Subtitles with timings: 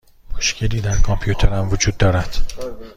[0.37, 2.37] مشکلی در کامپیوترم وجود دارد.